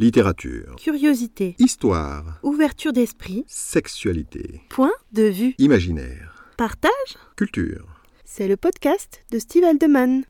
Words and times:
Littérature. 0.00 0.76
Curiosité. 0.76 1.56
Histoire. 1.58 2.40
Ouverture 2.42 2.94
d'esprit. 2.94 3.44
Sexualité. 3.46 4.62
Point 4.70 4.94
de 5.12 5.24
vue. 5.24 5.54
Imaginaire. 5.58 6.46
Partage. 6.56 7.18
Culture. 7.36 7.86
C'est 8.24 8.48
le 8.48 8.56
podcast 8.56 9.22
de 9.30 9.38
Steve 9.38 9.64
Aldeman. 9.64 10.24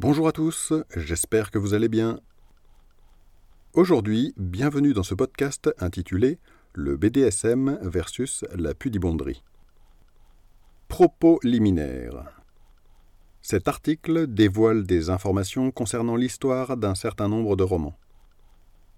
Bonjour 0.00 0.28
à 0.28 0.32
tous, 0.32 0.74
j'espère 0.94 1.50
que 1.50 1.56
vous 1.56 1.72
allez 1.72 1.88
bien. 1.88 2.20
Aujourd'hui, 3.72 4.34
bienvenue 4.36 4.92
dans 4.92 5.02
ce 5.02 5.14
podcast 5.14 5.70
intitulé 5.78 6.38
Le 6.74 6.98
BDSM 6.98 7.78
versus 7.80 8.44
la 8.54 8.74
pudibonderie. 8.74 9.42
Propos 10.88 11.40
liminaires. 11.42 12.30
Cet 13.40 13.66
article 13.66 14.26
dévoile 14.26 14.82
des 14.82 15.08
informations 15.08 15.70
concernant 15.70 16.16
l'histoire 16.16 16.76
d'un 16.76 16.94
certain 16.94 17.26
nombre 17.26 17.56
de 17.56 17.62
romans. 17.62 17.96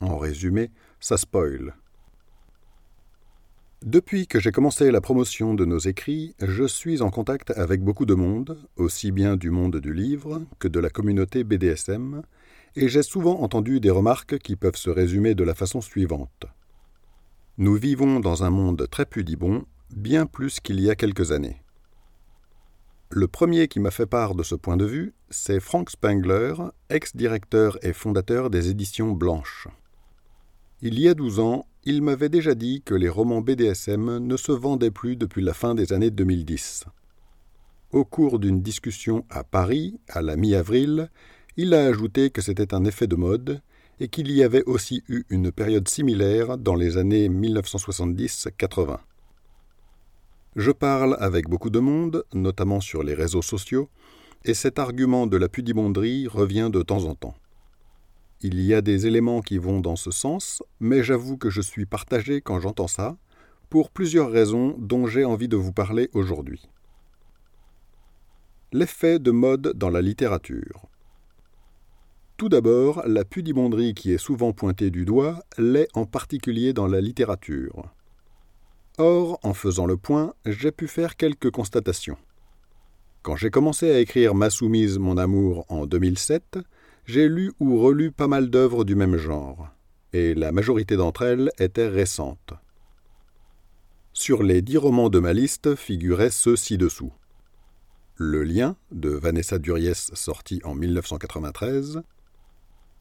En 0.03 0.19
résumé, 0.19 0.73
ça 0.99 1.17
spoil. 1.17 1.77
Depuis 3.83 4.27
que 4.27 4.41
j'ai 4.41 4.51
commencé 4.51 4.91
la 4.91 5.01
promotion 5.01 5.55
de 5.55 5.65
nos 5.65 5.79
écrits, 5.79 6.35
je 6.41 6.65
suis 6.65 7.03
en 7.03 7.11
contact 7.11 7.53
avec 7.53 7.83
beaucoup 7.83 8.05
de 8.05 8.15
monde, 8.15 8.59
aussi 8.77 9.13
bien 9.13 9.37
du 9.37 9.51
monde 9.51 9.77
du 9.77 9.95
livre 9.95 10.43
que 10.59 10.67
de 10.67 10.81
la 10.81 10.91
communauté 10.91 11.45
BDSM, 11.45 12.23
et 12.75 12.89
j'ai 12.89 13.05
souvent 13.05 13.43
entendu 13.43 13.79
des 13.79 13.91
remarques 13.91 14.39
qui 14.39 14.57
peuvent 14.57 14.77
se 14.77 14.91
résumer 14.91 15.37
de 15.37 15.45
la 15.45 15.55
façon 15.55 15.81
suivante. 15.81 16.47
Nous 17.59 17.77
vivons 17.77 18.19
dans 18.19 18.43
un 18.43 18.51
monde 18.51 18.89
très 18.91 19.07
pudibond, 19.07 19.67
bien 19.95 20.27
plus 20.27 20.59
qu'il 20.59 20.81
y 20.81 20.91
a 20.91 20.97
quelques 20.97 21.31
années. 21.31 21.63
Le 23.11 23.29
premier 23.29 23.69
qui 23.69 23.79
m'a 23.79 23.93
fait 23.93 24.07
part 24.07 24.35
de 24.35 24.43
ce 24.43 24.57
point 24.57 24.77
de 24.77 24.85
vue, 24.85 25.15
c'est 25.31 25.61
Frank 25.61 25.91
Spengler, 25.91 26.55
ex-directeur 26.91 27.79
et 27.85 27.93
fondateur 27.93 28.51
des 28.51 28.69
éditions 28.69 29.13
Blanches. 29.13 29.69
Il 30.85 30.99
y 30.99 31.07
a 31.07 31.15
12 31.15 31.39
ans, 31.39 31.65
il 31.85 32.03
m'avait 32.03 32.29
déjà 32.29 32.57
dit 32.57 32.83
que 32.85 32.97
les 32.97 33.09
romans 33.09 33.41
BDSM 33.41 34.19
ne 34.19 34.37
se 34.37 34.51
vendaient 34.51 34.91
plus 34.91 35.15
depuis 35.15 35.41
la 35.41 35.55
fin 35.55 35.77
des 35.77 35.93
années 35.93 36.11
2010. 36.11 36.87
Au 37.93 38.05
cours 38.05 38.41
d'une 38.41 38.63
discussion 38.63 39.25
à 39.31 39.45
Paris, 39.45 40.01
à 40.09 40.23
la 40.23 40.35
mi-avril, 40.35 41.09
il 41.57 41.73
a 41.73 41.87
ajouté 41.87 42.31
que 42.31 42.43
c'était 42.43 42.75
un 42.75 42.85
effet 42.85 43.07
de 43.07 43.15
mode 43.15 43.63
et 44.01 44.09
qu'il 44.09 44.33
y 44.33 44.43
avait 44.43 44.65
aussi 44.65 45.05
eu 45.09 45.23
une 45.31 45.53
période 45.53 45.87
similaire 45.87 46.59
dans 46.59 46.75
les 46.75 46.97
années 46.97 47.29
1970-80. 47.29 48.99
Je 50.57 50.73
parle 50.73 51.17
avec 51.21 51.49
beaucoup 51.49 51.71
de 51.71 51.79
monde, 51.79 52.25
notamment 52.35 52.81
sur 52.81 53.05
les 53.05 53.15
réseaux 53.15 53.41
sociaux, 53.41 53.89
et 54.45 54.55
cet 54.55 54.81
argument 54.81 55.29
de 55.29 55.37
la 55.37 55.49
pudibonderie 55.49 56.27
revient 56.27 56.71
de 56.73 56.83
temps 56.83 57.05
en 57.05 57.15
temps. 57.15 57.37
Il 58.45 58.61
y 58.61 58.75
a 58.75 58.81
des 58.81 59.07
éléments 59.07 59.41
qui 59.41 59.57
vont 59.57 59.81
dans 59.81 59.95
ce 59.95 60.11
sens, 60.11 60.65
mais 60.81 61.05
j'avoue 61.05 61.37
que 61.37 61.49
je 61.49 61.61
suis 61.61 61.87
partagé 61.87 62.41
quand 62.41 62.59
j'entends 62.59 62.89
ça, 62.89 63.17
pour 63.71 63.91
plusieurs 63.91 64.33
raisons 64.33 64.75
dont 64.79 65.07
j'ai 65.07 65.25
envie 65.25 65.47
de 65.47 65.57
vous 65.57 65.73
parler 65.73 66.11
aujourd'hui. 66.13 66.69
L'effet 68.73 69.21
de 69.21 69.31
mode 69.31 69.75
dans 69.77 69.91
la 69.91 70.03
littérature. 70.03 70.89
Tout 72.37 72.49
d'abord, 72.49 73.05
la 73.07 73.25
pudibonderie 73.25 73.95
qui 73.95 74.13
est 74.13 74.19
souvent 74.19 74.53
pointée 74.53 74.91
du 74.91 75.05
doigt 75.05 75.45
l'est 75.57 75.89
en 75.95 76.05
particulier 76.05 76.73
dans 76.73 76.89
la 76.89 77.01
littérature. 77.01 77.95
Or, 78.99 79.39
en 79.45 79.55
faisant 79.55 79.87
le 79.87 79.97
point, 79.97 80.35
j'ai 80.47 80.73
pu 80.73 80.89
faire 80.89 81.17
quelques 81.17 81.53
constatations. 81.53 82.19
Quand 83.23 83.37
j'ai 83.37 83.51
commencé 83.51 83.89
à 83.93 84.01
écrire 84.01 84.35
Ma 84.35 84.51
soumise, 84.51 84.99
mon 84.99 85.17
amour 85.17 85.65
en 85.69 85.87
2007, 85.87 86.59
j'ai 87.05 87.29
lu 87.29 87.53
ou 87.59 87.79
relu 87.79 88.13
pas 88.13 88.29
mal 88.29 88.51
d'œuvres 88.51 88.85
du 88.85 88.95
même 88.95 89.17
genre, 89.17 89.69
et 90.13 90.35
la 90.35 90.53
majorité 90.53 90.97
d'entre 90.97 91.23
elles 91.23 91.51
étaient 91.59 91.89
récentes. 91.89 92.55
Sur 94.13 94.43
les 94.43 94.63
dix 94.63 94.77
romans 94.77 95.09
de 95.09 95.19
ma 95.19 95.33
liste 95.33 95.75
figuraient 95.75 96.31
ceux 96.31 96.55
ci-dessous. 96.55 97.13
Le 98.17 98.45
lien 98.45 98.77
de 98.93 99.09
Vanessa 99.09 99.59
Duriès 99.59 100.11
sorti 100.15 100.61
en 100.65 100.75
1993, 100.75 102.03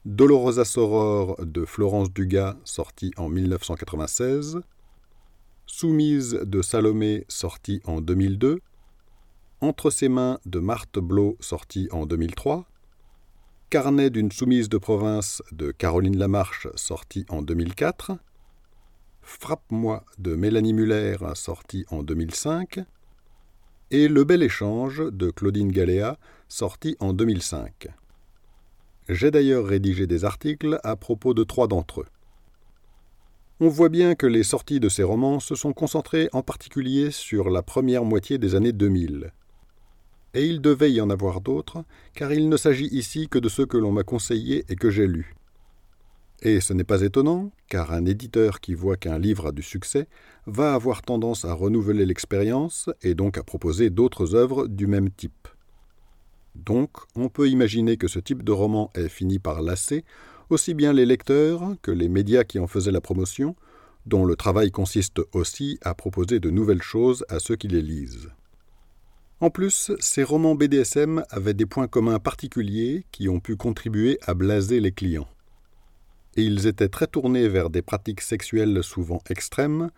Dolorosa 0.04 0.64
Soror 0.64 1.36
de 1.44 1.64
Florence 1.64 2.12
Dugas 2.12 2.56
sorti 2.64 3.12
en 3.16 3.28
1996, 3.28 4.60
Soumise 5.66 6.40
de 6.42 6.60
Salomé 6.60 7.24
sorti 7.28 7.80
en 7.84 8.00
2002, 8.00 8.58
Entre 9.60 9.90
ses 9.90 10.08
mains 10.08 10.40
de 10.44 10.58
Marthe 10.58 10.98
Blot 10.98 11.36
sorti 11.38 11.88
en 11.92 12.04
2003, 12.04 12.66
Carnet 13.72 14.10
d'une 14.10 14.30
soumise 14.30 14.68
de 14.68 14.76
province 14.76 15.42
de 15.50 15.70
Caroline 15.70 16.18
Lamarche, 16.18 16.68
sorti 16.74 17.24
en 17.30 17.40
2004. 17.40 18.12
Frappe-moi 19.22 20.04
de 20.18 20.34
Mélanie 20.36 20.74
Muller, 20.74 21.16
sorti 21.32 21.86
en 21.88 22.02
2005. 22.02 22.80
Et 23.90 24.08
Le 24.08 24.24
Bel 24.24 24.42
Échange 24.42 25.02
de 25.10 25.30
Claudine 25.30 25.72
Galéa, 25.72 26.18
sorti 26.48 26.98
en 27.00 27.14
2005. 27.14 27.88
J'ai 29.08 29.30
d'ailleurs 29.30 29.64
rédigé 29.64 30.06
des 30.06 30.26
articles 30.26 30.78
à 30.84 30.94
propos 30.94 31.32
de 31.32 31.42
trois 31.42 31.66
d'entre 31.66 32.02
eux. 32.02 32.08
On 33.58 33.68
voit 33.68 33.88
bien 33.88 34.14
que 34.14 34.26
les 34.26 34.42
sorties 34.42 34.80
de 34.80 34.90
ces 34.90 35.02
romans 35.02 35.40
se 35.40 35.54
sont 35.54 35.72
concentrées 35.72 36.28
en 36.34 36.42
particulier 36.42 37.10
sur 37.10 37.48
la 37.48 37.62
première 37.62 38.04
moitié 38.04 38.36
des 38.36 38.54
années 38.54 38.72
2000 38.72 39.32
et 40.34 40.46
il 40.46 40.60
devait 40.60 40.92
y 40.92 41.00
en 41.00 41.10
avoir 41.10 41.40
d'autres, 41.40 41.84
car 42.14 42.32
il 42.32 42.48
ne 42.48 42.56
s'agit 42.56 42.86
ici 42.86 43.28
que 43.28 43.38
de 43.38 43.48
ceux 43.48 43.66
que 43.66 43.76
l'on 43.76 43.92
m'a 43.92 44.02
conseillés 44.02 44.64
et 44.68 44.76
que 44.76 44.90
j'ai 44.90 45.06
lus. 45.06 45.34
Et 46.40 46.60
ce 46.60 46.72
n'est 46.72 46.84
pas 46.84 47.02
étonnant, 47.02 47.52
car 47.68 47.92
un 47.92 48.04
éditeur 48.04 48.60
qui 48.60 48.74
voit 48.74 48.96
qu'un 48.96 49.18
livre 49.18 49.48
a 49.48 49.52
du 49.52 49.62
succès 49.62 50.08
va 50.46 50.74
avoir 50.74 51.02
tendance 51.02 51.44
à 51.44 51.52
renouveler 51.52 52.04
l'expérience 52.04 52.90
et 53.02 53.14
donc 53.14 53.38
à 53.38 53.44
proposer 53.44 53.90
d'autres 53.90 54.34
œuvres 54.34 54.66
du 54.66 54.88
même 54.88 55.10
type. 55.10 55.48
Donc, 56.56 56.90
on 57.14 57.28
peut 57.28 57.48
imaginer 57.48 57.96
que 57.96 58.08
ce 58.08 58.18
type 58.18 58.42
de 58.42 58.52
roman 58.52 58.90
ait 58.94 59.08
fini 59.08 59.38
par 59.38 59.62
lasser 59.62 60.04
aussi 60.50 60.74
bien 60.74 60.92
les 60.92 61.06
lecteurs 61.06 61.76
que 61.80 61.90
les 61.90 62.08
médias 62.08 62.44
qui 62.44 62.58
en 62.58 62.66
faisaient 62.66 62.90
la 62.90 63.00
promotion, 63.00 63.56
dont 64.06 64.24
le 64.24 64.36
travail 64.36 64.70
consiste 64.70 65.20
aussi 65.32 65.78
à 65.82 65.94
proposer 65.94 66.40
de 66.40 66.50
nouvelles 66.50 66.82
choses 66.82 67.24
à 67.28 67.38
ceux 67.38 67.56
qui 67.56 67.68
les 67.68 67.82
lisent. 67.82 68.30
En 69.42 69.50
plus, 69.50 69.90
ces 69.98 70.22
romans 70.22 70.54
BDSM 70.54 71.24
avaient 71.30 71.52
des 71.52 71.66
points 71.66 71.88
communs 71.88 72.20
particuliers 72.20 73.04
qui 73.10 73.28
ont 73.28 73.40
pu 73.40 73.56
contribuer 73.56 74.20
à 74.22 74.34
blaser 74.34 74.78
les 74.78 74.92
clients. 74.92 75.26
Et 76.36 76.44
ils 76.44 76.68
étaient 76.68 76.88
très 76.88 77.08
tournés 77.08 77.48
vers 77.48 77.68
des 77.68 77.82
pratiques 77.82 78.20
sexuelles 78.20 78.84
souvent 78.84 79.20
extrêmes, 79.30 79.90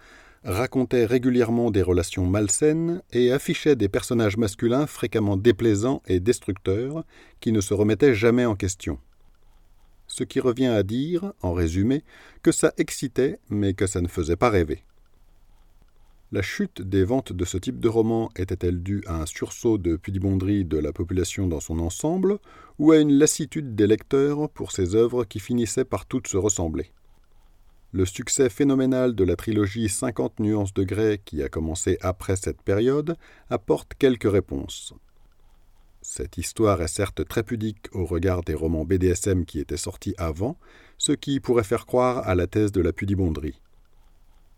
racontaient 0.44 1.04
régulièrement 1.04 1.70
des 1.70 1.82
relations 1.82 2.24
malsaines 2.24 3.02
et 3.12 3.32
affichaient 3.32 3.76
des 3.76 3.90
personnages 3.90 4.38
masculins 4.38 4.86
fréquemment 4.86 5.36
déplaisants 5.36 6.00
et 6.06 6.20
destructeurs 6.20 7.04
qui 7.40 7.52
ne 7.52 7.60
se 7.60 7.74
remettaient 7.74 8.14
jamais 8.14 8.46
en 8.46 8.56
question. 8.56 8.98
Ce 10.06 10.24
qui 10.24 10.40
revient 10.40 10.68
à 10.68 10.82
dire, 10.82 11.34
en 11.42 11.52
résumé, 11.52 12.02
que 12.42 12.50
ça 12.50 12.72
excitait 12.78 13.38
mais 13.50 13.74
que 13.74 13.86
ça 13.86 14.00
ne 14.00 14.08
faisait 14.08 14.36
pas 14.36 14.48
rêver. 14.48 14.84
La 16.32 16.42
chute 16.42 16.82
des 16.82 17.04
ventes 17.04 17.32
de 17.32 17.44
ce 17.44 17.58
type 17.58 17.78
de 17.78 17.88
roman 17.88 18.30
était-elle 18.36 18.82
due 18.82 19.02
à 19.06 19.20
un 19.20 19.26
sursaut 19.26 19.78
de 19.78 19.96
pudibonderie 19.96 20.64
de 20.64 20.78
la 20.78 20.92
population 20.92 21.46
dans 21.46 21.60
son 21.60 21.78
ensemble, 21.78 22.38
ou 22.78 22.92
à 22.92 22.98
une 22.98 23.12
lassitude 23.12 23.76
des 23.76 23.86
lecteurs 23.86 24.48
pour 24.48 24.72
ces 24.72 24.96
œuvres 24.96 25.24
qui 25.24 25.38
finissaient 25.38 25.84
par 25.84 26.06
toutes 26.06 26.26
se 26.26 26.36
ressembler? 26.36 26.90
Le 27.92 28.06
succès 28.06 28.48
phénoménal 28.48 29.14
de 29.14 29.22
la 29.22 29.36
trilogie 29.36 29.88
50 29.88 30.40
nuances 30.40 30.74
de 30.74 30.82
grès 30.82 31.20
qui 31.24 31.42
a 31.44 31.48
commencé 31.48 31.98
après 32.00 32.34
cette 32.34 32.62
période 32.62 33.16
apporte 33.50 33.92
quelques 33.94 34.30
réponses. 34.30 34.94
Cette 36.02 36.36
histoire 36.36 36.82
est 36.82 36.88
certes 36.88 37.24
très 37.28 37.44
pudique 37.44 37.86
au 37.92 38.04
regard 38.04 38.42
des 38.42 38.54
romans 38.54 38.84
BDSM 38.84 39.44
qui 39.44 39.60
étaient 39.60 39.76
sortis 39.76 40.14
avant, 40.18 40.58
ce 40.98 41.12
qui 41.12 41.38
pourrait 41.38 41.64
faire 41.64 41.86
croire 41.86 42.26
à 42.26 42.34
la 42.34 42.46
thèse 42.46 42.72
de 42.72 42.80
la 42.80 42.92
pudibonderie. 42.92 43.60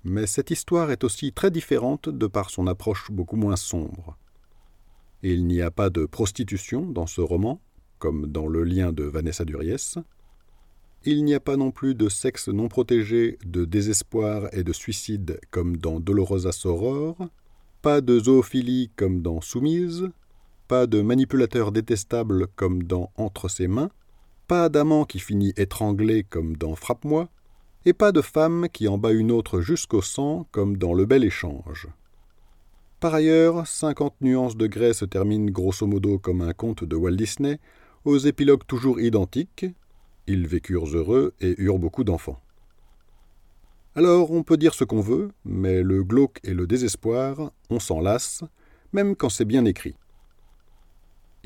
Mais 0.08 0.28
cette 0.28 0.52
histoire 0.52 0.92
est 0.92 1.02
aussi 1.02 1.32
très 1.32 1.50
différente 1.50 2.08
de 2.08 2.28
par 2.28 2.50
son 2.50 2.68
approche 2.68 3.10
beaucoup 3.10 3.34
moins 3.34 3.56
sombre. 3.56 4.16
Il 5.24 5.48
n'y 5.48 5.60
a 5.60 5.72
pas 5.72 5.90
de 5.90 6.06
prostitution 6.06 6.82
dans 6.86 7.08
ce 7.08 7.20
roman, 7.20 7.60
comme 7.98 8.28
dans 8.28 8.46
le 8.46 8.62
lien 8.62 8.92
de 8.92 9.02
Vanessa 9.02 9.44
Duriès. 9.44 9.98
Il 11.04 11.24
n'y 11.24 11.34
a 11.34 11.40
pas 11.40 11.56
non 11.56 11.72
plus 11.72 11.96
de 11.96 12.08
sexe 12.08 12.46
non 12.46 12.68
protégé, 12.68 13.36
de 13.44 13.64
désespoir 13.64 14.48
et 14.52 14.62
de 14.62 14.72
suicide 14.72 15.40
comme 15.50 15.76
dans 15.76 15.98
Dolorosa 15.98 16.52
Soror, 16.52 17.16
pas 17.82 18.00
de 18.00 18.20
zoophilie 18.20 18.92
comme 18.94 19.22
dans 19.22 19.40
Soumise, 19.40 20.08
pas 20.68 20.86
de 20.86 21.00
manipulateur 21.00 21.72
détestable 21.72 22.46
comme 22.54 22.84
dans 22.84 23.10
Entre 23.16 23.48
ses 23.48 23.66
mains, 23.66 23.90
pas 24.46 24.68
d'amant 24.68 25.04
qui 25.04 25.18
finit 25.18 25.52
étranglé 25.56 26.22
comme 26.22 26.56
dans 26.56 26.76
Frappe-moi, 26.76 27.28
et 27.86 27.92
pas 27.92 28.10
de 28.10 28.20
femme 28.20 28.66
qui 28.72 28.88
en 28.88 28.98
bat 28.98 29.12
une 29.12 29.30
autre 29.30 29.60
jusqu'au 29.60 30.02
sang, 30.02 30.48
comme 30.50 30.76
dans 30.76 30.92
Le 30.92 31.06
Bel 31.06 31.22
Échange. 31.22 31.86
Par 32.98 33.14
ailleurs, 33.14 33.64
50 33.64 34.22
nuances 34.22 34.56
de 34.56 34.66
grès 34.66 34.92
se 34.92 35.04
terminent 35.04 35.52
grosso 35.52 35.86
modo 35.86 36.18
comme 36.18 36.42
un 36.42 36.52
conte 36.52 36.82
de 36.82 36.96
Walt 36.96 37.14
Disney, 37.14 37.60
aux 38.04 38.18
épilogues 38.18 38.66
toujours 38.66 39.00
identiques, 39.00 39.66
Ils 40.26 40.48
vécurent 40.48 40.88
heureux 40.96 41.34
et 41.40 41.54
eurent 41.58 41.78
beaucoup 41.78 42.02
d'enfants. 42.02 42.40
Alors 43.94 44.32
on 44.32 44.42
peut 44.42 44.56
dire 44.56 44.74
ce 44.74 44.82
qu'on 44.82 45.00
veut, 45.00 45.30
mais 45.44 45.82
le 45.82 46.02
glauque 46.02 46.40
et 46.42 46.54
le 46.54 46.66
désespoir, 46.66 47.52
on 47.70 47.78
s'en 47.78 48.00
lasse, 48.00 48.42
même 48.92 49.14
quand 49.14 49.28
c'est 49.28 49.44
bien 49.44 49.64
écrit. 49.64 49.94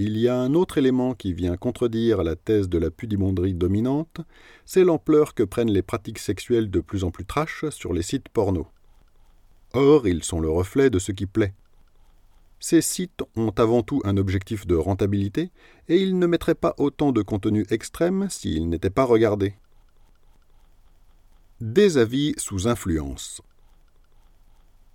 Il 0.03 0.17
y 0.17 0.29
a 0.29 0.35
un 0.35 0.55
autre 0.55 0.79
élément 0.79 1.13
qui 1.13 1.35
vient 1.35 1.59
contredire 1.59 2.23
la 2.23 2.35
thèse 2.35 2.71
de 2.71 2.79
la 2.79 2.91
pudibonderie 2.91 3.53
dominante, 3.53 4.23
c'est 4.65 4.83
l'ampleur 4.83 5.35
que 5.35 5.43
prennent 5.43 5.71
les 5.71 5.83
pratiques 5.83 6.21
sexuelles 6.21 6.71
de 6.71 6.81
plus 6.81 7.05
en 7.05 7.11
plus 7.11 7.27
trash 7.27 7.67
sur 7.69 7.93
les 7.93 8.01
sites 8.01 8.31
porno. 8.31 8.67
Or, 9.75 10.09
ils 10.09 10.25
sont 10.25 10.41
le 10.41 10.49
reflet 10.49 10.89
de 10.89 10.99
ce 10.99 11.13
qui 11.13 11.27
plaît. 11.27 11.53
Ces 12.61 12.81
sites 12.81 13.23
ont 13.37 13.53
avant 13.59 13.83
tout 13.83 14.01
un 14.07 14.17
objectif 14.17 14.67
de 14.67 14.75
rentabilité, 14.75 15.51
et 15.89 15.99
ils 15.99 16.19
ne 16.19 16.27
mettraient 16.27 16.55
pas 16.55 16.75
autant 16.79 17.13
de 17.13 17.21
contenu 17.21 17.67
extrême 17.69 18.31
s'ils 18.31 18.71
n'étaient 18.71 18.89
pas 18.89 19.05
regardés. 19.05 19.53
Des 21.61 21.99
avis 21.99 22.33
sous 22.39 22.69
influence. 22.69 23.43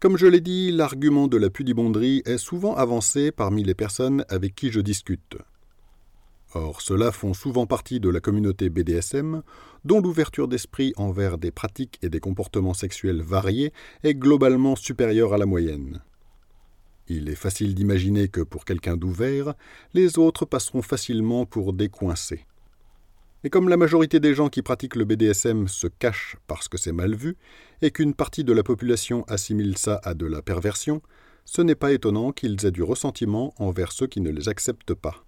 Comme 0.06 0.18
je 0.18 0.28
l'ai 0.28 0.40
dit, 0.40 0.72
l'argument 0.72 1.28
de 1.28 1.36
la 1.36 1.50
pudibonderie 1.50 2.22
est 2.26 2.38
souvent 2.38 2.76
avancé 2.76 3.32
parmi 3.32 3.64
les 3.64 3.74
personnes 3.74 4.24
avec 4.30 4.54
qui 4.54 4.70
je 4.70 4.80
discute. 4.80 5.36
Or, 6.54 6.80
ceux-là 6.82 7.12
font 7.12 7.34
souvent 7.34 7.66
partie 7.66 8.00
de 8.00 8.10
la 8.10 8.20
communauté 8.20 8.70
BDSM, 8.70 9.42
dont 9.84 10.02
l'ouverture 10.02 10.48
d'esprit 10.48 10.94
envers 10.96 11.40
des 11.40 11.50
pratiques 11.50 11.98
et 12.04 12.10
des 12.10 12.20
comportements 12.20 12.76
sexuels 12.76 13.24
variés 13.24 13.74
est 14.04 14.14
globalement 14.14 14.76
supérieure 14.76 15.34
à 15.34 15.40
la 15.40 15.48
moyenne. 15.48 16.04
Il 17.08 17.28
est 17.28 17.34
facile 17.34 17.74
d'imaginer 17.74 18.28
que 18.28 18.42
pour 18.42 18.64
quelqu'un 18.64 18.98
d'ouvert, 18.98 19.56
les 19.96 20.20
autres 20.20 20.46
passeront 20.46 20.84
facilement 20.84 21.48
pour 21.48 21.74
décoincés. 21.74 22.46
Et 23.46 23.52
comme 23.52 23.70
la 23.70 23.78
majorité 23.78 24.20
des 24.20 24.34
gens 24.34 24.50
qui 24.50 24.64
pratiquent 24.64 24.96
le 24.96 25.06
BDSM 25.06 25.68
se 25.68 25.86
cachent 25.86 26.36
parce 26.48 26.68
que 26.68 26.80
c'est 26.80 26.92
mal 26.92 27.14
vu, 27.14 27.38
et 27.84 27.92
qu'une 27.92 28.16
partie 28.16 28.44
de 28.44 28.52
la 28.52 28.64
population 28.64 29.24
assimile 29.28 29.78
ça 29.78 30.02
à 30.04 30.16
de 30.16 30.26
la 30.26 30.42
perversion, 30.42 31.04
ce 31.46 31.62
n'est 31.62 31.76
pas 31.76 31.92
étonnant 31.92 32.32
qu'ils 32.32 32.66
aient 32.66 32.72
du 32.72 32.82
ressentiment 32.82 33.54
envers 33.60 33.92
ceux 33.92 34.08
qui 34.08 34.20
ne 34.20 34.32
les 34.32 34.50
acceptent 34.50 34.96
pas. 34.96 35.24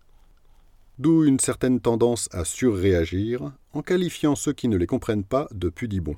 D'où 0.98 1.25
une 1.25 1.40
certaine 1.40 1.80
tendance 1.80 2.28
à 2.31 2.44
surréagir 2.44 3.52
en 3.74 3.84
qualifiant 3.84 4.36
ceux 4.36 4.54
qui 4.54 4.68
ne 4.68 4.78
les 4.78 4.88
comprennent 4.88 5.24
pas 5.24 5.48
de 5.52 5.70
pudibons. 5.70 6.18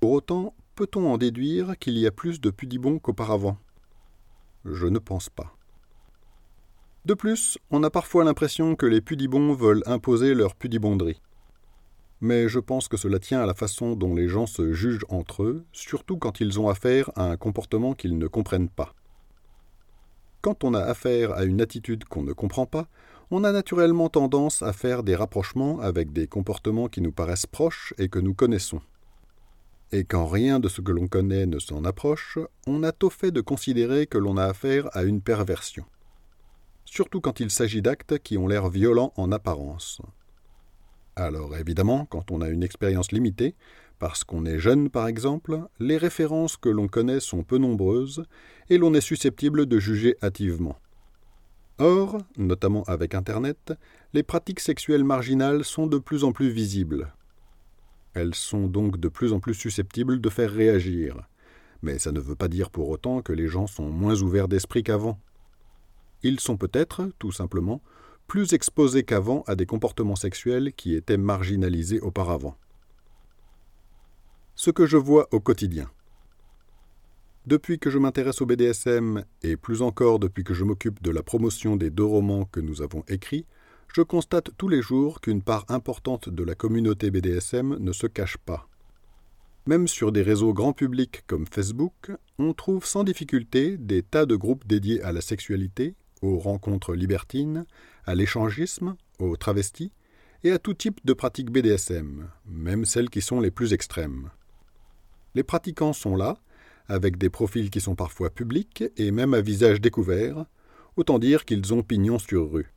Pour 0.00 0.10
autant, 0.10 0.56
peut-on 0.74 1.12
en 1.12 1.16
déduire 1.16 1.78
qu'il 1.78 1.96
y 1.96 2.08
a 2.08 2.10
plus 2.10 2.40
de 2.40 2.50
pudibons 2.50 2.98
qu'auparavant? 2.98 3.56
Je 4.64 4.88
ne 4.88 4.98
pense 4.98 5.28
pas. 5.28 5.54
De 7.06 7.14
plus, 7.14 7.56
on 7.70 7.82
a 7.82 7.88
parfois 7.88 8.24
l'impression 8.24 8.76
que 8.76 8.84
les 8.84 9.00
pudibons 9.00 9.54
veulent 9.54 9.82
imposer 9.86 10.34
leur 10.34 10.54
pudibonderie. 10.54 11.22
Mais 12.20 12.46
je 12.46 12.58
pense 12.58 12.88
que 12.88 12.98
cela 12.98 13.18
tient 13.18 13.40
à 13.40 13.46
la 13.46 13.54
façon 13.54 13.96
dont 13.96 14.14
les 14.14 14.28
gens 14.28 14.44
se 14.44 14.74
jugent 14.74 15.06
entre 15.08 15.44
eux, 15.44 15.64
surtout 15.72 16.18
quand 16.18 16.40
ils 16.40 16.60
ont 16.60 16.68
affaire 16.68 17.10
à 17.16 17.24
un 17.24 17.38
comportement 17.38 17.94
qu'ils 17.94 18.18
ne 18.18 18.26
comprennent 18.26 18.68
pas. 18.68 18.94
Quand 20.42 20.62
on 20.62 20.74
a 20.74 20.80
affaire 20.80 21.32
à 21.32 21.44
une 21.44 21.62
attitude 21.62 22.04
qu'on 22.04 22.22
ne 22.22 22.34
comprend 22.34 22.66
pas, 22.66 22.86
on 23.30 23.44
a 23.44 23.52
naturellement 23.52 24.10
tendance 24.10 24.60
à 24.60 24.74
faire 24.74 25.02
des 25.02 25.16
rapprochements 25.16 25.80
avec 25.80 26.12
des 26.12 26.26
comportements 26.26 26.88
qui 26.88 27.00
nous 27.00 27.12
paraissent 27.12 27.46
proches 27.46 27.94
et 27.96 28.08
que 28.10 28.18
nous 28.18 28.34
connaissons. 28.34 28.82
Et 29.92 30.04
quand 30.04 30.26
rien 30.26 30.60
de 30.60 30.68
ce 30.68 30.82
que 30.82 30.92
l'on 30.92 31.08
connaît 31.08 31.46
ne 31.46 31.58
s'en 31.58 31.84
approche, 31.86 32.38
on 32.66 32.82
a 32.82 32.92
tôt 32.92 33.10
fait 33.10 33.30
de 33.30 33.40
considérer 33.40 34.06
que 34.06 34.18
l'on 34.18 34.36
a 34.36 34.44
affaire 34.44 34.94
à 34.94 35.04
une 35.04 35.22
perversion 35.22 35.86
surtout 36.90 37.20
quand 37.20 37.38
il 37.38 37.50
s'agit 37.50 37.82
d'actes 37.82 38.18
qui 38.18 38.36
ont 38.36 38.48
l'air 38.48 38.68
violents 38.68 39.12
en 39.16 39.30
apparence. 39.30 40.02
Alors 41.14 41.56
évidemment, 41.56 42.04
quand 42.04 42.32
on 42.32 42.40
a 42.40 42.48
une 42.48 42.64
expérience 42.64 43.12
limitée, 43.12 43.54
parce 44.00 44.24
qu'on 44.24 44.44
est 44.44 44.58
jeune 44.58 44.90
par 44.90 45.06
exemple, 45.06 45.60
les 45.78 45.96
références 45.96 46.56
que 46.56 46.68
l'on 46.68 46.88
connaît 46.88 47.20
sont 47.20 47.44
peu 47.44 47.58
nombreuses 47.58 48.24
et 48.70 48.76
l'on 48.76 48.92
est 48.92 49.00
susceptible 49.00 49.66
de 49.66 49.78
juger 49.78 50.16
hâtivement. 50.20 50.78
Or, 51.78 52.18
notamment 52.36 52.82
avec 52.84 53.14
Internet, 53.14 53.72
les 54.12 54.24
pratiques 54.24 54.60
sexuelles 54.60 55.04
marginales 55.04 55.64
sont 55.64 55.86
de 55.86 55.98
plus 55.98 56.24
en 56.24 56.32
plus 56.32 56.50
visibles. 56.50 57.12
Elles 58.14 58.34
sont 58.34 58.66
donc 58.66 58.98
de 58.98 59.08
plus 59.08 59.32
en 59.32 59.38
plus 59.38 59.54
susceptibles 59.54 60.20
de 60.20 60.28
faire 60.28 60.50
réagir. 60.50 61.20
Mais 61.82 61.98
ça 61.98 62.10
ne 62.10 62.20
veut 62.20 62.34
pas 62.34 62.48
dire 62.48 62.70
pour 62.70 62.88
autant 62.88 63.22
que 63.22 63.32
les 63.32 63.46
gens 63.46 63.68
sont 63.68 63.88
moins 63.88 64.20
ouverts 64.22 64.48
d'esprit 64.48 64.82
qu'avant. 64.82 65.20
Ils 66.22 66.40
sont 66.40 66.56
peut-être, 66.56 67.10
tout 67.18 67.32
simplement, 67.32 67.82
plus 68.26 68.52
exposés 68.52 69.02
qu'avant 69.02 69.42
à 69.46 69.56
des 69.56 69.66
comportements 69.66 70.16
sexuels 70.16 70.72
qui 70.74 70.94
étaient 70.94 71.16
marginalisés 71.16 72.00
auparavant. 72.00 72.56
Ce 74.54 74.70
que 74.70 74.86
je 74.86 74.96
vois 74.96 75.28
au 75.32 75.40
quotidien. 75.40 75.90
Depuis 77.46 77.78
que 77.78 77.90
je 77.90 77.98
m'intéresse 77.98 78.42
au 78.42 78.46
BDSM, 78.46 79.24
et 79.42 79.56
plus 79.56 79.80
encore 79.82 80.18
depuis 80.18 80.44
que 80.44 80.54
je 80.54 80.64
m'occupe 80.64 81.02
de 81.02 81.10
la 81.10 81.22
promotion 81.22 81.74
des 81.74 81.90
deux 81.90 82.04
romans 82.04 82.44
que 82.44 82.60
nous 82.60 82.82
avons 82.82 83.02
écrits, 83.08 83.46
je 83.94 84.02
constate 84.02 84.50
tous 84.56 84.68
les 84.68 84.82
jours 84.82 85.20
qu'une 85.20 85.42
part 85.42 85.64
importante 85.68 86.28
de 86.28 86.44
la 86.44 86.54
communauté 86.54 87.10
BDSM 87.10 87.78
ne 87.80 87.92
se 87.92 88.06
cache 88.06 88.36
pas. 88.36 88.68
Même 89.66 89.88
sur 89.88 90.12
des 90.12 90.22
réseaux 90.22 90.52
grand 90.52 90.72
public 90.72 91.24
comme 91.26 91.46
Facebook, 91.46 92.12
on 92.38 92.52
trouve 92.52 92.84
sans 92.84 93.04
difficulté 93.04 93.76
des 93.78 94.02
tas 94.02 94.26
de 94.26 94.36
groupes 94.36 94.66
dédiés 94.66 95.02
à 95.02 95.12
la 95.12 95.20
sexualité 95.20 95.96
aux 96.22 96.38
rencontres 96.38 96.94
libertines, 96.94 97.66
à 98.04 98.14
l'échangisme, 98.14 98.96
aux 99.18 99.36
travestis 99.36 99.92
et 100.44 100.52
à 100.52 100.58
tout 100.58 100.74
type 100.74 101.00
de 101.04 101.12
pratiques 101.12 101.50
BDSM, 101.50 102.28
même 102.46 102.84
celles 102.84 103.10
qui 103.10 103.20
sont 103.20 103.40
les 103.40 103.50
plus 103.50 103.72
extrêmes. 103.72 104.30
Les 105.34 105.42
pratiquants 105.42 105.92
sont 105.92 106.16
là, 106.16 106.38
avec 106.88 107.18
des 107.18 107.30
profils 107.30 107.70
qui 107.70 107.80
sont 107.80 107.94
parfois 107.94 108.30
publics 108.30 108.84
et 108.96 109.10
même 109.10 109.34
à 109.34 109.40
visage 109.40 109.80
découvert, 109.80 110.46
autant 110.96 111.18
dire 111.18 111.44
qu'ils 111.44 111.72
ont 111.72 111.82
pignon 111.82 112.18
sur 112.18 112.50
rue. 112.50 112.72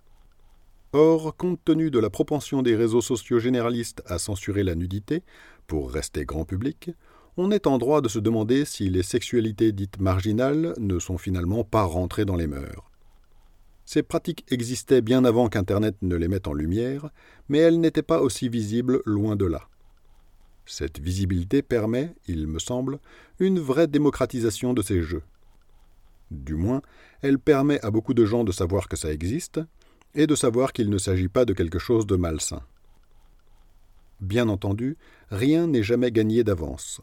Or, 0.91 1.35
compte 1.35 1.59
tenu 1.65 1.89
de 1.89 1.97
la 1.97 2.11
propension 2.11 2.61
des 2.61 2.75
réseaux 2.75 3.01
sociaux 3.01 3.39
généralistes 3.39 4.03
à 4.05 4.19
censurer 4.19 4.63
la 4.63 4.75
nudité, 4.75 5.23
pour 5.65 5.91
rester 5.91 6.25
grand 6.25 6.45
public, 6.45 6.91
on 7.35 7.49
est 7.49 7.65
en 7.65 7.79
droit 7.79 8.01
de 8.01 8.07
se 8.07 8.19
demander 8.19 8.63
si 8.65 8.89
les 8.91 9.01
sexualités 9.01 9.71
dites 9.71 9.99
marginales 9.99 10.75
ne 10.77 10.99
sont 10.99 11.17
finalement 11.17 11.63
pas 11.63 11.83
rentrées 11.83 12.25
dans 12.25 12.35
les 12.35 12.45
mœurs. 12.45 12.92
Ces 13.85 14.03
pratiques 14.03 14.45
existaient 14.49 15.01
bien 15.01 15.25
avant 15.25 15.49
qu'Internet 15.49 15.95
ne 16.01 16.15
les 16.15 16.27
mette 16.27 16.47
en 16.47 16.53
lumière, 16.53 17.09
mais 17.49 17.59
elles 17.59 17.79
n'étaient 17.79 18.01
pas 18.01 18.21
aussi 18.21 18.49
visibles 18.49 19.01
loin 19.05 19.35
de 19.35 19.45
là. 19.45 19.67
Cette 20.65 20.99
visibilité 20.99 21.61
permet, 21.61 22.15
il 22.27 22.47
me 22.47 22.59
semble, 22.59 22.99
une 23.39 23.59
vraie 23.59 23.87
démocratisation 23.87 24.73
de 24.73 24.81
ces 24.81 25.01
jeux. 25.01 25.23
Du 26.31 26.55
moins, 26.55 26.81
elle 27.21 27.37
permet 27.37 27.81
à 27.81 27.91
beaucoup 27.91 28.13
de 28.13 28.25
gens 28.25 28.43
de 28.43 28.51
savoir 28.51 28.87
que 28.87 28.95
ça 28.95 29.11
existe, 29.11 29.59
et 30.15 30.27
de 30.27 30.35
savoir 30.35 30.73
qu'il 30.73 30.89
ne 30.89 30.97
s'agit 30.97 31.27
pas 31.27 31.45
de 31.45 31.53
quelque 31.53 31.79
chose 31.79 32.05
de 32.07 32.15
malsain. 32.15 32.61
Bien 34.21 34.47
entendu, 34.47 34.95
rien 35.29 35.67
n'est 35.67 35.83
jamais 35.83 36.11
gagné 36.11 36.43
d'avance. 36.43 37.01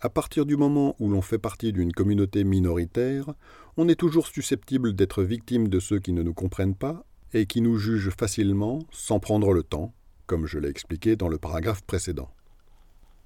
À 0.00 0.08
partir 0.08 0.46
du 0.46 0.56
moment 0.56 0.94
où 1.00 1.10
l'on 1.10 1.22
fait 1.22 1.38
partie 1.38 1.72
d'une 1.72 1.92
communauté 1.92 2.44
minoritaire, 2.44 3.34
on 3.76 3.88
est 3.88 3.98
toujours 3.98 4.28
susceptible 4.28 4.92
d'être 4.92 5.24
victime 5.24 5.66
de 5.66 5.80
ceux 5.80 5.98
qui 5.98 6.12
ne 6.12 6.22
nous 6.22 6.34
comprennent 6.34 6.76
pas 6.76 7.04
et 7.34 7.46
qui 7.46 7.60
nous 7.60 7.78
jugent 7.78 8.14
facilement 8.16 8.78
sans 8.92 9.18
prendre 9.18 9.52
le 9.52 9.64
temps, 9.64 9.92
comme 10.26 10.46
je 10.46 10.60
l'ai 10.60 10.68
expliqué 10.68 11.16
dans 11.16 11.28
le 11.28 11.38
paragraphe 11.38 11.82
précédent. 11.82 12.30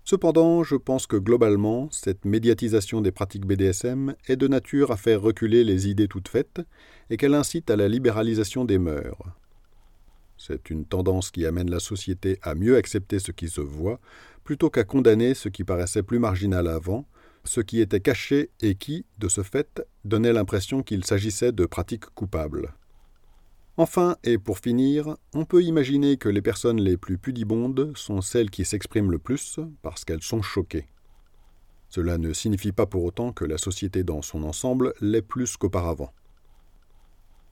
Cependant, 0.05 0.64
je 0.64 0.76
pense 0.76 1.07
que 1.07 1.17
globalement, 1.17 1.88
cette 1.91 2.25
médiatisation 2.25 3.02
des 3.02 3.12
pratiques 3.12 3.47
BDSM 3.47 4.14
est 4.26 4.37
de 4.37 4.49
nature 4.49 4.93
à 4.93 4.97
faire 4.97 5.21
reculer 5.21 5.64
les 5.64 5.88
idées 5.88 6.09
toutes 6.09 6.29
faites 6.29 6.62
et 7.11 7.19
qu'elle 7.19 7.35
incite 7.35 7.71
à 7.71 7.76
la 7.76 7.87
libéralisation 7.87 8.64
des 8.64 8.79
mœurs. 8.79 9.23
C'est 10.44 10.70
une 10.70 10.84
tendance 10.84 11.30
qui 11.30 11.46
amène 11.46 11.70
la 11.70 11.78
société 11.78 12.40
à 12.42 12.56
mieux 12.56 12.75
accepter 12.75 13.20
ce 13.20 13.30
qui 13.30 13.49
se 13.49 13.61
voit 13.61 14.00
plutôt 14.42 14.70
qu'à 14.70 14.82
condamner 14.82 15.34
ce 15.34 15.49
qui 15.49 15.62
paraissait 15.62 16.02
plus 16.02 16.18
marginal 16.18 16.66
avant, 16.66 17.06
ce 17.44 17.61
qui 17.61 17.80
était 17.80 18.00
caché 18.00 18.50
et 18.61 18.75
qui, 18.75 19.06
de 19.18 19.28
ce 19.28 19.44
fait, 19.44 19.87
donnait 20.04 20.32
l'impression 20.32 20.82
qu'il 20.82 21.04
s'agissait 21.04 21.52
de 21.52 21.64
pratiques 21.64 22.06
coupables. 22.16 22.75
Enfin, 23.76 24.16
et 24.25 24.37
pour 24.37 24.58
finir, 24.58 25.16
on 25.32 25.44
peut 25.44 25.62
imaginer 25.62 26.16
que 26.16 26.28
les 26.28 26.42
personnes 26.42 26.80
les 26.80 26.96
plus 26.96 27.18
pudibondes 27.18 27.92
sont 27.96 28.20
celles 28.20 28.50
qui 28.50 28.64
s'expriment 28.64 29.12
le 29.12 29.20
plus 29.20 29.61
parce 29.80 30.04
qu'elles 30.04 30.25
sont 30.25 30.42
choquées. 30.42 30.88
Cela 31.88 32.18
ne 32.18 32.32
signifie 32.32 32.72
pas 32.72 32.87
pour 32.87 33.04
autant 33.04 33.32
que 33.32 33.44
la 33.44 33.58
société 33.58 34.02
dans 34.02 34.22
son 34.22 34.42
ensemble 34.42 34.92
l'est 35.00 35.22
plus 35.22 35.56
qu'auparavant. 35.56 36.12